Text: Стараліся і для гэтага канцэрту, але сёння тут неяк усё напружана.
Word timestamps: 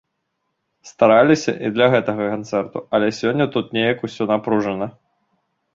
Стараліся 0.91 1.53
і 1.67 1.71
для 1.75 1.89
гэтага 1.97 2.23
канцэрту, 2.33 2.77
але 2.97 3.07
сёння 3.21 3.45
тут 3.59 3.65
неяк 3.79 3.97
усё 4.11 4.23
напружана. 4.35 4.87